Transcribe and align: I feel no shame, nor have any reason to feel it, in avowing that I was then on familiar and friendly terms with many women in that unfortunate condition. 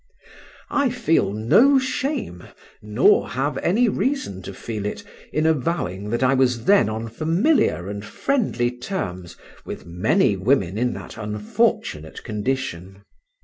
I 0.71 0.89
feel 0.89 1.31
no 1.31 1.77
shame, 1.77 2.45
nor 2.81 3.29
have 3.29 3.59
any 3.59 3.87
reason 3.87 4.41
to 4.41 4.51
feel 4.51 4.87
it, 4.87 5.03
in 5.31 5.45
avowing 5.45 6.09
that 6.09 6.23
I 6.23 6.33
was 6.33 6.65
then 6.65 6.89
on 6.89 7.07
familiar 7.07 7.87
and 7.87 8.03
friendly 8.03 8.71
terms 8.71 9.37
with 9.63 9.85
many 9.85 10.35
women 10.35 10.79
in 10.79 10.93
that 10.93 11.17
unfortunate 11.17 12.23
condition. 12.23 13.03